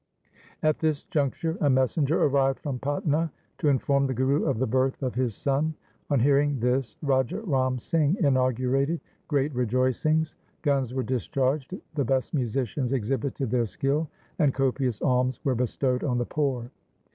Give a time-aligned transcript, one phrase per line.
[0.63, 5.03] At this juncture a messenger arrived from Patna to inform the Guru of the birth
[5.03, 5.75] of his son.
[6.09, 10.33] On hearing this Raja Ram Singh inaugurated great rej oicings.
[10.63, 14.07] Guns were discharged, the best musicians exhibited their skill,
[14.39, 16.71] and copious alms were bestowed on the poor.